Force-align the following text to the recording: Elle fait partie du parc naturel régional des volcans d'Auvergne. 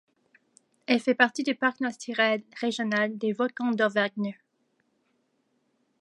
Elle 0.87 0.99
fait 0.99 1.13
partie 1.13 1.43
du 1.43 1.53
parc 1.53 1.79
naturel 1.79 2.41
régional 2.59 3.19
des 3.19 3.33
volcans 3.33 3.69
d'Auvergne. 3.69 4.35